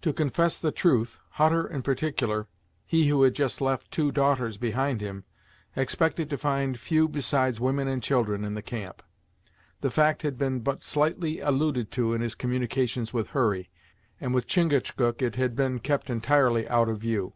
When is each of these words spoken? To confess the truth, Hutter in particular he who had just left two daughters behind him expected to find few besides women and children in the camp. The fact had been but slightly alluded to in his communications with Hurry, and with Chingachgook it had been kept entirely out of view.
To 0.00 0.12
confess 0.12 0.58
the 0.58 0.72
truth, 0.72 1.20
Hutter 1.38 1.64
in 1.64 1.82
particular 1.82 2.48
he 2.84 3.06
who 3.06 3.22
had 3.22 3.36
just 3.36 3.60
left 3.60 3.92
two 3.92 4.10
daughters 4.10 4.56
behind 4.56 5.00
him 5.00 5.22
expected 5.76 6.28
to 6.30 6.36
find 6.36 6.80
few 6.80 7.06
besides 7.08 7.60
women 7.60 7.86
and 7.86 8.02
children 8.02 8.44
in 8.44 8.54
the 8.54 8.60
camp. 8.60 9.04
The 9.80 9.92
fact 9.92 10.22
had 10.22 10.36
been 10.36 10.62
but 10.62 10.82
slightly 10.82 11.38
alluded 11.38 11.92
to 11.92 12.12
in 12.12 12.22
his 12.22 12.34
communications 12.34 13.12
with 13.12 13.28
Hurry, 13.28 13.70
and 14.20 14.34
with 14.34 14.48
Chingachgook 14.48 15.22
it 15.22 15.36
had 15.36 15.54
been 15.54 15.78
kept 15.78 16.10
entirely 16.10 16.68
out 16.68 16.88
of 16.88 16.98
view. 16.98 17.34